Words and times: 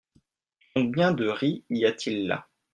Combien 0.73 1.11
de 1.11 1.27
riz 1.29 1.63
y 1.69 1.85
a-t-il 1.85 2.25
là? 2.27 2.47